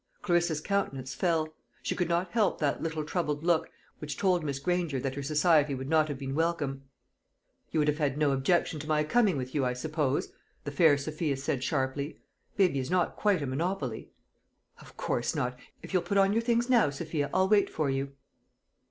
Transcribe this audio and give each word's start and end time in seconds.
Clarissa's 0.23 0.61
countenance 0.61 1.13
fell. 1.13 1.53
She 1.83 1.93
could 1.95 2.09
not 2.09 2.31
help 2.31 2.57
that 2.57 2.81
little 2.81 3.03
troubled 3.03 3.43
look, 3.43 3.69
which 3.99 4.17
told 4.17 4.43
Miss 4.43 4.57
Granger 4.57 4.99
that 4.99 5.13
her 5.13 5.21
society 5.21 5.75
would 5.75 5.89
not 5.89 6.07
have 6.07 6.17
been 6.17 6.33
welcome. 6.33 6.85
"You 7.69 7.77
would 7.79 7.87
have 7.87 7.99
had 7.99 8.17
no 8.17 8.31
objection 8.31 8.79
to 8.79 8.87
my 8.87 9.03
coming 9.03 9.37
with 9.37 9.53
you, 9.53 9.63
I 9.63 9.73
suppose?" 9.73 10.29
the 10.63 10.71
fair 10.71 10.97
Sophia 10.97 11.37
said 11.37 11.63
sharply. 11.63 12.17
"Baby 12.57 12.79
is 12.79 12.89
not 12.89 13.15
quite 13.15 13.43
a 13.43 13.45
monopoly." 13.45 14.09
"Of 14.79 14.97
course 14.97 15.35
not. 15.35 15.55
If 15.83 15.93
you'll 15.93 16.01
put 16.01 16.17
on 16.17 16.33
your 16.33 16.41
things 16.41 16.67
now, 16.67 16.89
Sophia, 16.89 17.29
I'll 17.31 17.47
wait 17.47 17.69
for 17.69 17.87
you." 17.91 18.13